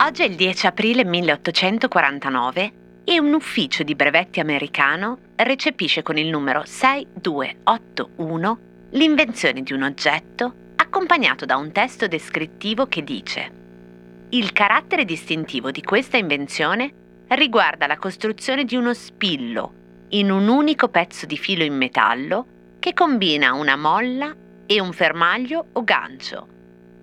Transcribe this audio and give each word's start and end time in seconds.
Oggi 0.00 0.22
è 0.22 0.26
il 0.26 0.36
10 0.36 0.66
aprile 0.66 1.04
1849 1.04 2.72
e 3.04 3.18
un 3.20 3.34
ufficio 3.34 3.82
di 3.82 3.94
brevetti 3.94 4.40
americano 4.40 5.18
recepisce 5.36 6.02
con 6.02 6.16
il 6.16 6.28
numero 6.28 6.62
6281 6.64 8.58
l'invenzione 8.90 9.62
di 9.62 9.72
un 9.72 9.82
oggetto 9.82 10.54
accompagnato 10.76 11.44
da 11.44 11.56
un 11.56 11.72
testo 11.72 12.06
descrittivo 12.06 12.86
che 12.86 13.02
dice 13.04 13.52
Il 14.30 14.52
carattere 14.52 15.04
distintivo 15.04 15.70
di 15.70 15.82
questa 15.82 16.16
invenzione 16.16 16.92
riguarda 17.28 17.86
la 17.86 17.98
costruzione 17.98 18.64
di 18.64 18.76
uno 18.76 18.94
spillo 18.94 19.74
in 20.10 20.30
un 20.30 20.48
unico 20.48 20.88
pezzo 20.88 21.26
di 21.26 21.36
filo 21.36 21.64
in 21.64 21.76
metallo 21.76 22.46
che 22.78 22.94
combina 22.94 23.52
una 23.52 23.76
molla 23.76 24.34
e 24.66 24.80
un 24.80 24.92
fermaglio 24.92 25.66
o 25.72 25.84
gancio. 25.84 26.57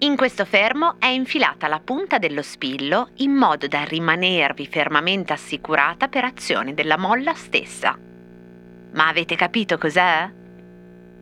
In 0.05 0.15
questo 0.15 0.45
fermo 0.45 0.97
è 0.99 1.07
infilata 1.07 1.67
la 1.67 1.79
punta 1.79 2.19
dello 2.19 2.43
spillo 2.43 3.09
in 3.15 3.31
modo 3.31 3.67
da 3.67 3.83
rimanervi 3.83 4.67
fermamente 4.67 5.33
assicurata 5.33 6.09
per 6.09 6.23
azione 6.23 6.75
della 6.75 6.95
molla 6.95 7.33
stessa. 7.33 7.97
Ma 8.93 9.07
avete 9.07 9.35
capito 9.35 9.79
cos'è? 9.79 10.31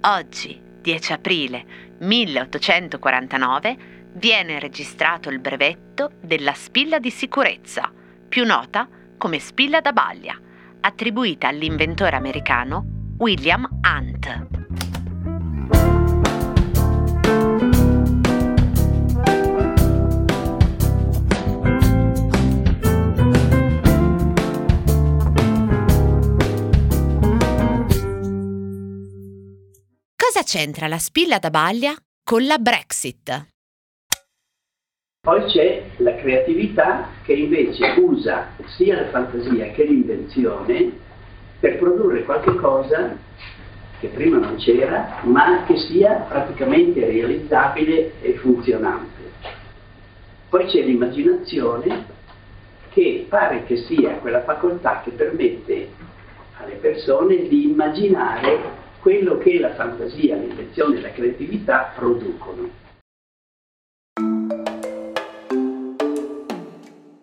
Oggi, 0.02 0.62
10 0.81 1.13
aprile 1.13 1.66
1849, 1.99 3.77
viene 4.16 4.59
registrato 4.59 5.29
il 5.29 5.40
brevetto 5.40 6.12
della 6.20 6.54
spilla 6.54 6.99
di 6.99 7.09
sicurezza, 7.09 7.90
più 8.27 8.43
nota 8.43 8.90
come 9.18 9.40
spilla 9.40 9.79
da 9.79 9.93
baglia, 9.93 10.38
attribuita 10.81 11.48
all'inventore 11.48 12.18
americano 12.18 12.84
William 13.18 13.65
Hunt. 13.81 14.52
C'entra 30.44 30.88
la 30.88 30.99
spilla 30.99 31.40
da 31.40 31.49
baglia 31.49 31.94
con 32.24 32.46
la 32.46 32.58
Brexit? 32.58 33.48
Poi 35.22 35.46
c'è 35.46 35.84
la 35.98 36.16
creatività 36.16 37.08
che 37.24 37.34
invece 37.34 37.96
usa 37.98 38.49
sia 38.76 39.02
la 39.02 39.10
fantasia 39.10 39.71
che 39.71 39.86
l'invenzione 39.86 40.91
per 41.60 41.80
produrre 41.80 42.24
qualche 42.26 42.54
cosa 42.55 43.18
che 44.02 44.10
prima 44.10 44.38
non 44.38 44.58
c'era, 44.58 45.21
ma 45.24 45.64
che 45.66 45.77
sia 45.77 46.26
praticamente 46.27 47.05
realizzabile 47.05 48.12
e 48.21 48.34
funzionante. 48.34 49.21
Poi 50.49 50.66
c'è 50.66 50.82
l'immaginazione 50.82 52.05
che 52.91 53.26
pare 53.30 53.64
che 53.64 53.77
sia 53.77 54.16
quella 54.18 54.44
facoltà 54.44 55.02
che 55.05 55.12
permette 55.12 55.88
alle 56.58 56.76
persone 56.76 57.48
di 57.48 57.64
immaginare 57.64 58.82
quello 59.04 59.37
che 59.37 59.59
la 59.59 59.76
fantasia, 59.76 60.37
l'invenzione 60.37 60.98
e 60.98 61.01
la 61.01 61.12
creatività 61.12 61.91
producono. 61.93 62.70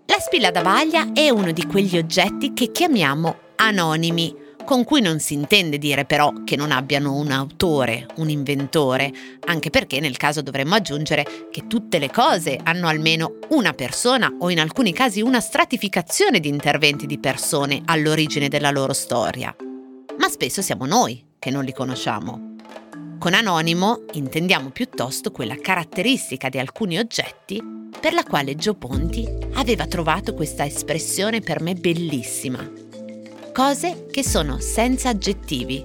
La 0.04 0.18
spilla 0.18 0.50
da 0.50 0.60
baglia 0.60 1.14
è 1.14 1.30
uno 1.30 1.52
di 1.52 1.64
quegli 1.64 1.96
oggetti 1.96 2.52
che 2.52 2.70
chiamiamo 2.70 3.34
anonimi, 3.56 4.36
con 4.66 4.84
cui 4.84 5.00
non 5.00 5.20
si 5.20 5.32
intende 5.32 5.78
dire 5.78 6.04
però 6.04 6.30
che 6.44 6.54
non 6.54 6.70
abbiano 6.70 7.14
un 7.14 7.30
autore, 7.30 8.06
un 8.16 8.28
inventore, 8.28 9.10
anche 9.46 9.70
perché 9.70 10.00
nel 10.00 10.18
caso 10.18 10.42
dovremmo 10.42 10.74
aggiungere 10.74 11.24
che 11.50 11.66
tutte 11.66 11.98
le 11.98 12.10
cose 12.10 12.60
hanno 12.62 12.88
almeno 12.88 13.38
una 13.48 13.72
persona 13.72 14.30
o 14.40 14.50
in 14.50 14.60
alcuni 14.60 14.92
casi 14.92 15.22
una 15.22 15.40
stratificazione 15.40 16.40
di 16.40 16.48
interventi 16.48 17.06
di 17.06 17.18
persone 17.18 17.80
all'origine 17.86 18.48
della 18.48 18.70
loro 18.70 18.92
storia. 18.92 19.56
Ma 20.18 20.28
spesso 20.28 20.62
siamo 20.62 20.86
noi 20.86 21.24
che 21.38 21.50
non 21.50 21.64
li 21.64 21.72
conosciamo. 21.72 22.56
Con 23.18 23.34
anonimo 23.34 24.04
intendiamo 24.12 24.70
piuttosto 24.70 25.30
quella 25.30 25.56
caratteristica 25.56 26.48
di 26.48 26.58
alcuni 26.58 26.98
oggetti 26.98 27.62
per 28.00 28.14
la 28.14 28.22
quale 28.22 28.56
Gio 28.56 28.74
Ponti 28.74 29.28
aveva 29.54 29.86
trovato 29.86 30.32
questa 30.32 30.64
espressione 30.64 31.40
per 31.40 31.60
me 31.60 31.74
bellissima. 31.74 32.66
Cose 33.52 34.06
che 34.10 34.24
sono 34.24 34.58
senza 34.58 35.10
aggettivi, 35.10 35.84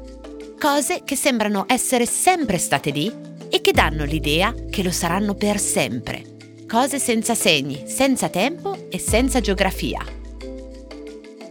cose 0.57 1.01
che 1.03 1.17
sembrano 1.17 1.65
essere 1.67 2.05
sempre 2.05 2.57
state 2.57 2.91
lì 2.91 3.11
e 3.49 3.59
che 3.59 3.73
danno 3.73 4.05
l'idea 4.05 4.53
che 4.69 4.81
lo 4.81 4.91
saranno 4.91 5.35
per 5.35 5.59
sempre, 5.59 6.37
cose 6.67 6.99
senza 6.99 7.35
segni, 7.35 7.83
senza 7.85 8.29
tempo 8.29 8.87
e 8.89 8.97
senza 8.97 9.41
geografia. 9.41 10.03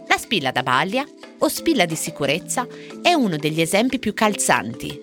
La 0.08 0.16
spilla 0.16 0.50
da 0.50 0.62
baglia 0.62 1.04
o 1.44 1.48
spilla 1.48 1.84
di 1.84 1.94
sicurezza 1.94 2.66
è 3.02 3.12
uno 3.12 3.36
degli 3.36 3.60
esempi 3.60 3.98
più 3.98 4.14
calzanti. 4.14 4.98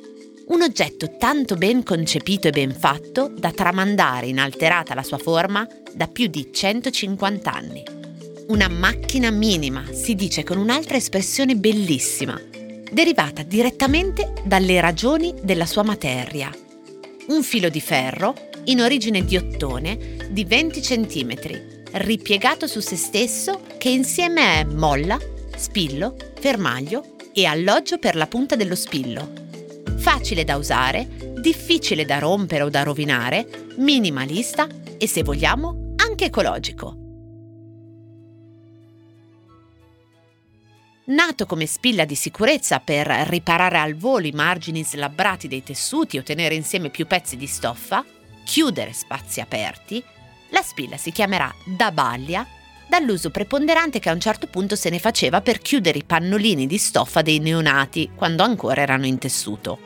Un 0.47 0.63
oggetto 0.63 1.15
tanto 1.17 1.55
ben 1.55 1.83
concepito 1.83 2.47
e 2.47 2.51
ben 2.51 2.73
fatto 2.73 3.31
da 3.37 3.51
tramandare 3.51 4.25
inalterata 4.25 4.95
la 4.95 5.03
sua 5.03 5.19
forma 5.19 5.67
da 5.93 6.07
più 6.07 6.25
di 6.27 6.49
150 6.51 7.53
anni. 7.53 7.83
Una 8.47 8.67
macchina 8.67 9.29
minima, 9.29 9.85
si 9.91 10.15
dice 10.15 10.43
con 10.43 10.57
un'altra 10.57 10.97
espressione 10.97 11.55
bellissima, 11.55 12.41
derivata 12.91 13.43
direttamente 13.43 14.33
dalle 14.43 14.81
ragioni 14.81 15.35
della 15.43 15.67
sua 15.67 15.83
materia. 15.83 16.51
Un 17.27 17.43
filo 17.43 17.69
di 17.69 17.79
ferro, 17.79 18.33
in 18.65 18.81
origine 18.81 19.23
di 19.23 19.37
ottone, 19.37 20.17
di 20.31 20.43
20 20.43 20.81
cm, 20.81 21.33
ripiegato 21.91 22.65
su 22.65 22.79
se 22.79 22.95
stesso 22.95 23.61
che 23.77 23.89
insieme 23.89 24.59
è 24.59 24.63
molla, 24.63 25.19
spillo, 25.55 26.15
fermaglio 26.41 27.17
e 27.33 27.45
alloggio 27.45 27.99
per 27.99 28.15
la 28.15 28.25
punta 28.25 28.55
dello 28.55 28.73
spillo. 28.73 29.31
Facile 29.97 30.43
da 30.43 30.55
usare, 30.55 31.07
difficile 31.39 32.03
da 32.03 32.17
rompere 32.17 32.63
o 32.63 32.69
da 32.69 32.81
rovinare, 32.81 33.69
minimalista 33.77 34.67
e 34.97 35.07
se 35.07 35.21
vogliamo 35.21 35.93
anche 35.97 36.25
ecologico. 36.25 36.97
Nato 41.05 41.45
come 41.45 41.67
spilla 41.67 42.05
di 42.05 42.15
sicurezza 42.15 42.79
per 42.79 43.05
riparare 43.05 43.77
al 43.77 43.95
volo 43.95 44.25
i 44.25 44.31
margini 44.31 44.83
slabbrati 44.83 45.47
dei 45.47 45.61
tessuti 45.61 46.17
o 46.17 46.23
tenere 46.23 46.55
insieme 46.55 46.89
più 46.89 47.05
pezzi 47.05 47.37
di 47.37 47.47
stoffa, 47.47 48.03
chiudere 48.45 48.93
spazi 48.93 49.41
aperti, 49.41 50.03
la 50.49 50.61
spilla 50.63 50.97
si 50.97 51.11
chiamerà 51.11 51.53
da 51.65 51.91
baglia 51.91 52.47
dall'uso 52.91 53.29
preponderante 53.29 53.99
che 53.99 54.09
a 54.09 54.13
un 54.13 54.19
certo 54.19 54.47
punto 54.47 54.75
se 54.75 54.89
ne 54.89 54.99
faceva 54.99 55.39
per 55.39 55.59
chiudere 55.59 55.99
i 55.99 56.03
pannolini 56.03 56.67
di 56.67 56.77
stoffa 56.77 57.21
dei 57.21 57.39
neonati 57.39 58.11
quando 58.13 58.43
ancora 58.43 58.81
erano 58.81 59.05
in 59.05 59.17
tessuto. 59.17 59.79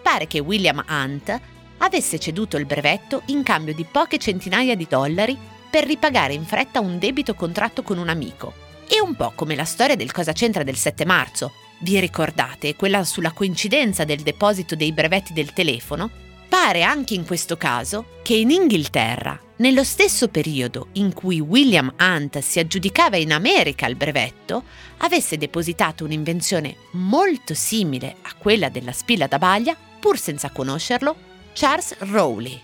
Pare 0.00 0.28
che 0.28 0.38
William 0.38 0.80
Hunt 0.88 1.40
avesse 1.78 2.20
ceduto 2.20 2.56
il 2.56 2.66
brevetto 2.66 3.22
in 3.26 3.42
cambio 3.42 3.74
di 3.74 3.84
poche 3.84 4.18
centinaia 4.18 4.76
di 4.76 4.86
dollari 4.88 5.36
per 5.68 5.84
ripagare 5.84 6.32
in 6.32 6.44
fretta 6.44 6.78
un 6.78 7.00
debito 7.00 7.34
contratto 7.34 7.82
con 7.82 7.98
un 7.98 8.08
amico. 8.08 8.54
E 8.86 9.00
un 9.00 9.16
po' 9.16 9.32
come 9.34 9.56
la 9.56 9.64
storia 9.64 9.96
del 9.96 10.12
Cosa 10.12 10.30
c'entra 10.30 10.62
del 10.62 10.76
7 10.76 11.04
marzo. 11.04 11.50
Vi 11.80 11.98
ricordate 11.98 12.76
quella 12.76 13.02
sulla 13.02 13.32
coincidenza 13.32 14.04
del 14.04 14.20
deposito 14.20 14.76
dei 14.76 14.92
brevetti 14.92 15.32
del 15.32 15.52
telefono? 15.52 16.29
Pare 16.62 16.82
anche 16.82 17.14
in 17.14 17.24
questo 17.24 17.56
caso 17.56 18.18
che 18.22 18.34
in 18.34 18.50
Inghilterra 18.50 19.40
nello 19.56 19.82
stesso 19.82 20.28
periodo 20.28 20.88
in 20.92 21.14
cui 21.14 21.40
William 21.40 21.90
Hunt 21.98 22.38
si 22.40 22.58
aggiudicava 22.58 23.16
in 23.16 23.32
America 23.32 23.86
il 23.86 23.96
brevetto, 23.96 24.64
avesse 24.98 25.38
depositato 25.38 26.04
un'invenzione 26.04 26.76
molto 26.92 27.54
simile 27.54 28.16
a 28.20 28.34
quella 28.36 28.68
della 28.68 28.92
spilla 28.92 29.26
da 29.26 29.38
baglia, 29.38 29.74
pur 29.74 30.18
senza 30.18 30.50
conoscerlo, 30.50 31.16
Charles 31.54 31.96
Rowley. 32.00 32.60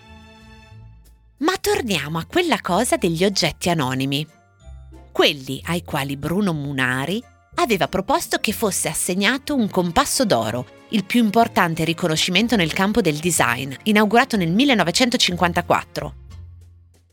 Ma 1.37 1.57
torniamo 1.59 2.19
a 2.19 2.25
quella 2.25 2.61
cosa 2.61 2.97
degli 2.97 3.25
oggetti 3.25 3.71
anonimi. 3.71 4.27
Quelli 5.11 5.59
ai 5.65 5.83
quali 5.83 6.17
Bruno 6.17 6.53
Munari 6.53 7.19
aveva 7.55 7.87
proposto 7.87 8.37
che 8.37 8.51
fosse 8.51 8.89
assegnato 8.89 9.55
un 9.55 9.67
compasso 9.71 10.23
d'oro, 10.23 10.76
il 10.89 11.05
più 11.05 11.23
importante 11.23 11.83
riconoscimento 11.83 12.55
nel 12.55 12.73
campo 12.73 13.01
del 13.01 13.17
design, 13.17 13.73
inaugurato 13.83 14.37
nel 14.37 14.51
1954 14.51 16.25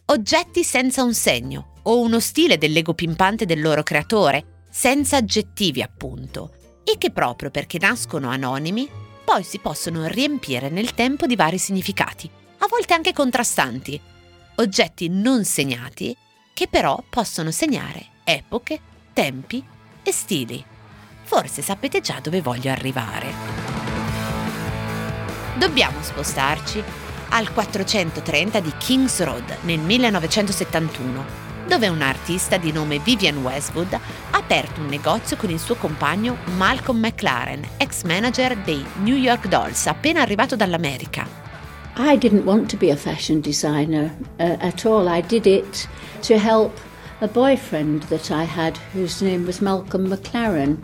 oggetti 0.06 0.64
senza 0.64 1.02
un 1.02 1.14
segno 1.14 1.72
o 1.82 2.00
uno 2.00 2.20
stile 2.20 2.58
dell'ego 2.58 2.94
pimpante 2.94 3.46
del 3.46 3.60
loro 3.60 3.82
creatore, 3.82 4.62
senza 4.70 5.16
aggettivi 5.16 5.82
appunto, 5.82 6.52
e 6.84 6.98
che 6.98 7.10
proprio 7.10 7.50
perché 7.50 7.78
nascono 7.78 8.28
anonimi, 8.28 8.88
poi 9.24 9.42
si 9.42 9.58
possono 9.58 10.06
riempire 10.06 10.68
nel 10.68 10.94
tempo 10.94 11.26
di 11.26 11.36
vari 11.36 11.58
significati, 11.58 12.28
a 12.58 12.66
volte 12.68 12.94
anche 12.94 13.12
contrastanti, 13.12 14.00
oggetti 14.56 15.08
non 15.08 15.44
segnati 15.44 16.16
che 16.52 16.68
però 16.68 17.02
possono 17.08 17.50
segnare 17.50 18.06
epoche, 18.24 18.80
tempi 19.12 19.62
e 20.02 20.12
stili. 20.12 20.64
Forse 21.22 21.62
sapete 21.62 22.00
già 22.00 22.20
dove 22.20 22.40
voglio 22.40 22.70
arrivare. 22.70 23.63
Dobbiamo 25.56 26.02
spostarci 26.02 26.82
al 27.30 27.52
430 27.52 28.58
di 28.58 28.72
Kings 28.76 29.22
Road 29.22 29.58
nel 29.62 29.78
1971 29.78 31.42
dove 31.66 31.88
un 31.88 32.02
artista 32.02 32.56
di 32.56 32.72
nome 32.72 32.98
Vivian 32.98 33.38
Westwood 33.38 33.92
ha 33.92 34.00
aperto 34.36 34.80
un 34.80 34.86
negozio 34.86 35.36
con 35.36 35.50
il 35.50 35.58
suo 35.58 35.76
compagno 35.76 36.36
Malcolm 36.56 36.98
McLaren, 36.98 37.62
ex 37.76 38.02
manager 38.02 38.56
dei 38.58 38.84
New 39.02 39.16
York 39.16 39.48
Dolls, 39.48 39.86
appena 39.86 40.20
arrivato 40.20 40.56
dall'America. 40.56 41.26
I 41.96 42.18
didn't 42.18 42.44
want 42.44 42.68
to 42.70 42.76
be 42.76 42.90
a 42.90 42.96
fashion 42.96 43.40
designer 43.40 44.14
uh, 44.38 44.56
at 44.58 44.84
all. 44.84 45.06
I 45.08 45.22
did 45.22 45.46
it 45.46 45.88
to 46.22 46.36
help 46.36 46.78
a 47.20 47.28
boyfriend 47.28 48.02
that 48.08 48.30
I 48.30 48.44
had 48.44 48.76
whose 48.92 49.24
name 49.24 49.46
was 49.46 49.60
Malcolm 49.60 50.08
McLaren. 50.08 50.78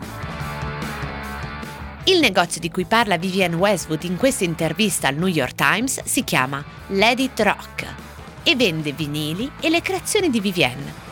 Il 2.05 2.19
negozio 2.19 2.59
di 2.59 2.71
cui 2.71 2.85
parla 2.85 3.17
Vivian 3.17 3.53
Westwood 3.53 4.03
in 4.05 4.17
questa 4.17 4.43
intervista 4.43 5.07
al 5.07 5.15
New 5.15 5.27
York 5.27 5.53
Times 5.53 6.01
si 6.03 6.23
chiama 6.23 6.63
Let 6.87 7.19
It 7.19 7.39
Rock 7.41 7.85
e 8.41 8.55
vende 8.55 8.91
vinili 8.91 9.51
e 9.59 9.69
le 9.69 9.83
creazioni 9.83 10.31
di 10.31 10.39
Vivienne. 10.39 11.09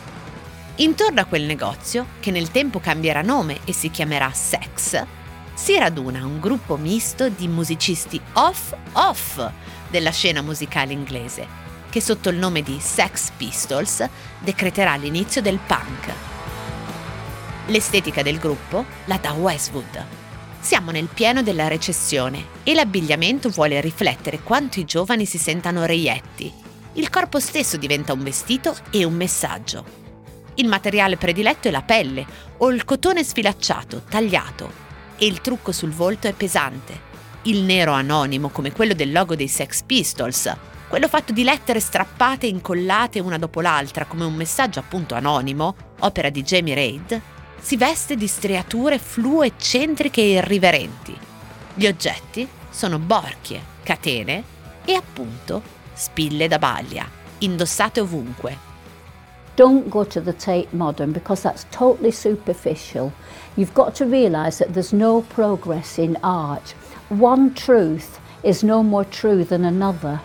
Intorno 0.76 1.20
a 1.20 1.26
quel 1.26 1.44
negozio, 1.44 2.06
che 2.18 2.32
nel 2.32 2.50
tempo 2.50 2.80
cambierà 2.80 3.22
nome 3.22 3.60
e 3.66 3.72
si 3.72 3.88
chiamerà 3.90 4.32
Sex, 4.32 5.04
si 5.54 5.78
raduna 5.78 6.24
un 6.24 6.40
gruppo 6.40 6.76
misto 6.76 7.28
di 7.28 7.46
musicisti 7.46 8.20
off-off 8.32 9.48
della 9.88 10.10
scena 10.10 10.42
musicale 10.42 10.92
inglese, 10.92 11.46
che 11.88 12.00
sotto 12.00 12.30
il 12.30 12.36
nome 12.36 12.62
di 12.62 12.78
Sex 12.80 13.30
Pistols 13.36 14.08
decreterà 14.40 14.96
l'inizio 14.96 15.40
del 15.40 15.60
punk. 15.64 16.12
L'estetica 17.66 18.22
del 18.22 18.38
gruppo 18.38 18.84
la 19.04 19.18
dà 19.18 19.32
Westwood. 19.34 20.19
Siamo 20.60 20.90
nel 20.90 21.08
pieno 21.12 21.42
della 21.42 21.68
recessione 21.68 22.44
e 22.62 22.74
l'abbigliamento 22.74 23.48
vuole 23.48 23.80
riflettere 23.80 24.40
quanto 24.40 24.78
i 24.78 24.84
giovani 24.84 25.24
si 25.26 25.38
sentano 25.38 25.84
reietti 25.84 26.68
il 26.94 27.08
corpo 27.08 27.38
stesso 27.38 27.76
diventa 27.76 28.12
un 28.12 28.22
vestito 28.22 28.76
e 28.90 29.04
un 29.04 29.14
messaggio. 29.14 29.98
Il 30.54 30.66
materiale 30.66 31.16
prediletto 31.16 31.68
è 31.68 31.70
la 31.70 31.82
pelle 31.82 32.26
o 32.58 32.70
il 32.70 32.84
cotone 32.84 33.22
sfilacciato, 33.22 34.02
tagliato, 34.08 34.88
e 35.16 35.26
il 35.26 35.40
trucco 35.40 35.70
sul 35.70 35.90
volto 35.90 36.26
è 36.26 36.32
pesante. 36.32 37.08
Il 37.42 37.62
nero 37.62 37.92
anonimo, 37.92 38.48
come 38.48 38.72
quello 38.72 38.92
del 38.92 39.12
logo 39.12 39.36
dei 39.36 39.46
Sex 39.46 39.82
Pistols, 39.82 40.52
quello 40.88 41.06
fatto 41.06 41.32
di 41.32 41.44
lettere 41.44 41.78
strappate 41.78 42.46
e 42.46 42.50
incollate 42.50 43.20
una 43.20 43.38
dopo 43.38 43.60
l'altra 43.60 44.04
come 44.04 44.24
un 44.24 44.34
messaggio 44.34 44.80
appunto 44.80 45.14
anonimo, 45.14 45.76
opera 46.00 46.28
di 46.28 46.42
Jamie 46.42 46.74
Reid, 46.74 47.20
si 47.60 47.76
veste 47.76 48.16
di 48.16 48.26
striature 48.26 48.98
fluo-eccentriche 48.98 50.20
e 50.20 50.30
irriverenti. 50.32 51.16
Gli 51.74 51.86
oggetti 51.86 52.48
sono 52.70 52.98
borchie, 52.98 53.60
catene 53.82 54.42
e 54.84 54.94
appunto 54.94 55.62
spille 55.92 56.48
da 56.48 56.58
baglia, 56.58 57.06
indossate 57.38 58.00
ovunque. 58.00 58.68
Don't 59.54 59.88
go 59.88 60.06
to 60.06 60.22
the 60.22 60.34
Tate 60.34 60.68
Modern 60.70 61.12
because 61.12 61.42
that's 61.42 61.66
totally 61.70 62.12
superficial. 62.12 63.12
You've 63.54 63.74
got 63.74 63.94
to 63.96 64.06
realise 64.06 64.58
that 64.58 64.72
there's 64.72 64.92
no 64.92 65.22
progress 65.34 65.98
in 65.98 66.16
art. 66.22 66.74
One 67.08 67.52
truth 67.52 68.18
is 68.42 68.62
no 68.62 68.82
more 68.82 69.06
true 69.06 69.44
than 69.44 69.64
another. 69.64 70.20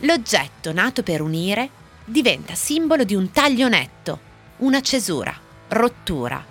L'oggetto 0.00 0.72
nato 0.72 1.02
per 1.02 1.20
unire 1.20 1.70
diventa 2.04 2.54
simbolo 2.54 3.04
di 3.04 3.14
un 3.14 3.30
taglio 3.30 3.68
netto, 3.68 4.18
una 4.58 4.80
cesura, 4.80 5.32
rottura. 5.70 6.44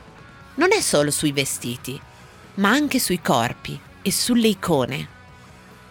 Non 0.56 0.74
è 0.74 0.82
solo 0.82 1.12
sui 1.12 1.32
vestiti, 1.32 2.00
ma 2.56 2.70
anche 2.70 3.00
sui 3.00 3.22
corpi 3.22 3.80
e 4.02 4.12
sulle 4.12 4.48
icone. 4.48 5.18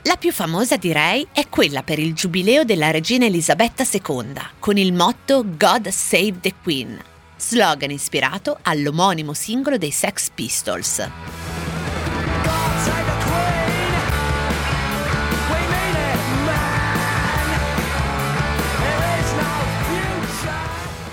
La 0.03 0.17
più 0.17 0.33
famosa 0.33 0.77
direi 0.77 1.27
è 1.33 1.49
quella 1.49 1.83
per 1.83 1.99
il 1.99 2.15
giubileo 2.15 2.65
della 2.65 2.91
regina 2.91 3.27
Elisabetta 3.27 3.87
II, 3.91 4.35
con 4.59 4.77
il 4.77 4.93
motto 4.93 5.45
God 5.47 5.89
Save 5.89 6.41
the 6.41 6.55
Queen, 6.63 6.99
slogan 7.37 7.91
ispirato 7.91 8.59
all'omonimo 8.63 9.33
singolo 9.33 9.77
dei 9.77 9.91
Sex 9.91 10.31
Pistols. 10.35 11.38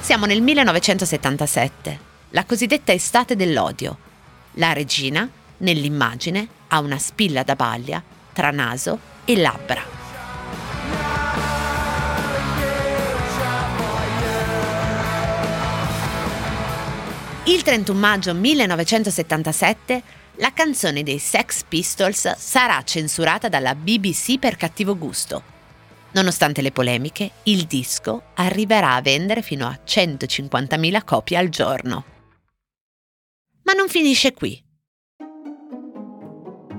Siamo 0.05 0.27
nel 0.27 0.43
1977, 0.43 1.99
la 2.29 2.45
cosiddetta 2.45 2.91
estate 2.91 3.35
dell'odio. 3.35 3.97
La 4.51 4.71
regina, 4.71 5.27
nell'immagine, 5.57 6.47
ha 6.67 6.79
una 6.79 6.99
spilla 6.99 7.41
da 7.41 7.55
baglia 7.55 8.03
tra 8.31 8.51
naso 8.51 8.99
e 9.25 9.35
labbra. 9.35 9.81
Il 17.45 17.63
31 17.63 17.99
maggio 17.99 18.35
1977 18.35 20.03
la 20.35 20.53
canzone 20.53 21.01
dei 21.01 21.17
Sex 21.17 21.63
Pistols 21.67 22.35
sarà 22.37 22.79
censurata 22.83 23.49
dalla 23.49 23.73
BBC 23.73 24.37
per 24.37 24.55
cattivo 24.55 24.95
gusto. 24.95 25.54
Nonostante 26.15 26.61
le 26.61 26.71
polemiche, 26.71 27.29
il 27.43 27.65
disco 27.65 28.27
arriverà 28.35 28.95
a 28.95 29.01
vendere 29.01 29.41
fino 29.41 29.67
a 29.67 29.77
150.000 29.85 31.03
copie 31.03 31.37
al 31.37 31.49
giorno. 31.49 32.05
Ma 33.63 33.73
non 33.73 33.89
finisce 33.89 34.31
qui. 34.31 34.63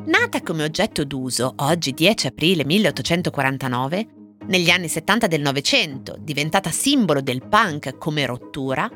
Nata 0.06 0.40
come 0.40 0.64
oggetto 0.64 1.04
d'uso 1.04 1.52
oggi 1.56 1.92
10 1.92 2.28
aprile 2.28 2.64
1849, 2.64 4.06
negli 4.46 4.70
anni 4.70 4.88
70 4.88 5.26
del 5.26 5.42
Novecento 5.42 6.16
diventata 6.18 6.70
simbolo 6.70 7.20
del 7.20 7.46
punk 7.46 7.98
come 7.98 8.24
rottura, 8.24 8.90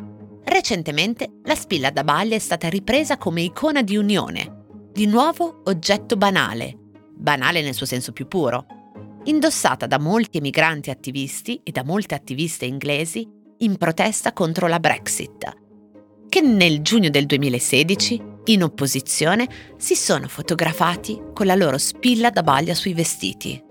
recentemente 0.44 1.40
la 1.43 1.54
spilla 1.54 1.90
da 1.90 2.02
baglia 2.02 2.36
è 2.36 2.38
stata 2.38 2.66
ripresa 2.70 3.19
come 3.19 3.43
icona 3.43 3.82
di 3.82 3.96
unione, 3.96 4.88
di 4.90 5.04
nuovo 5.04 5.60
oggetto 5.64 6.16
banale, 6.16 6.78
banale 7.14 7.60
nel 7.60 7.75
suo 7.75 7.84
senso 7.84 8.12
più 8.12 8.26
puro, 8.26 8.64
indossata 9.25 9.87
da 9.87 9.99
molti 9.99 10.38
emigranti 10.38 10.90
attivisti 10.90 11.61
e 11.62 11.70
da 11.70 11.84
molte 11.84 12.14
attiviste 12.14 12.64
inglesi 12.64 13.28
in 13.58 13.76
protesta 13.76 14.32
contro 14.32 14.67
la 14.67 14.81
Brexit, 14.81 15.56
che 16.28 16.40
nel 16.40 16.81
giugno 16.82 17.11
del 17.11 17.26
2016 17.26 18.28
in 18.44 18.62
opposizione, 18.62 19.49
si 19.76 19.94
sono 19.94 20.26
fotografati 20.26 21.20
con 21.32 21.46
la 21.46 21.55
loro 21.55 21.78
spilla 21.78 22.31
da 22.31 22.43
baglia 22.43 22.75
sui 22.75 22.94
vestiti. 22.94 23.62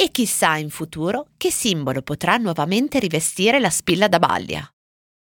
E 0.00 0.10
chissà 0.10 0.56
in 0.56 0.70
futuro 0.70 1.28
che 1.36 1.50
simbolo 1.50 2.02
potrà 2.02 2.36
nuovamente 2.36 2.98
rivestire 2.98 3.58
la 3.58 3.70
spilla 3.70 4.08
da 4.08 4.18
baglia. 4.18 4.68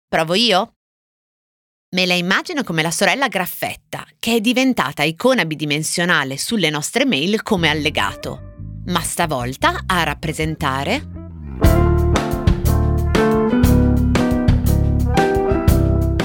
Provo 0.07 0.35
io? 0.35 0.75
Me 1.93 2.07
la 2.07 2.15
immagino 2.15 2.63
come 2.63 2.83
la 2.83 2.93
sorella 2.93 3.27
Graffetta, 3.27 4.07
che 4.21 4.37
è 4.37 4.41
diventata 4.41 5.03
icona 5.03 5.45
bidimensionale 5.45 6.39
sulle 6.39 6.71
nostre 6.71 7.05
mail 7.05 7.43
come 7.43 7.69
allegato, 7.69 8.83
ma 8.87 9.01
stavolta 9.01 9.81
a 9.87 10.05
rappresentare? 10.05 11.09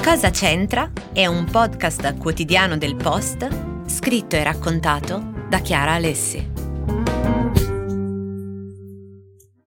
Cosa 0.03 0.29
c'entra? 0.29 0.91
È 1.11 1.25
un 1.25 1.45
podcast 1.45 2.15
quotidiano 2.17 2.77
del 2.77 2.95
Post 2.95 3.47
scritto 3.87 4.35
e 4.35 4.43
raccontato 4.43 5.47
da 5.49 5.61
Chiara 5.61 5.93
Alessi. 5.93 6.54